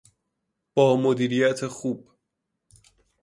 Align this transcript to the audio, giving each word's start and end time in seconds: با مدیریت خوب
با 0.73 0.97
مدیریت 0.97 1.67
خوب 1.67 2.07